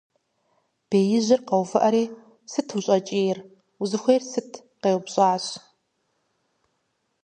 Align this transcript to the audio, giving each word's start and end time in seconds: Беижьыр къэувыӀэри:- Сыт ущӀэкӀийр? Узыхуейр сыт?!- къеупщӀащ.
Беижьыр 0.89 1.41
къэувыӀэри:- 1.47 2.05
Сыт 2.51 2.69
ущӀэкӀийр? 2.75 3.37
Узыхуейр 3.81 4.23
сыт?!- 4.31 4.51
къеупщӀащ. 4.81 5.45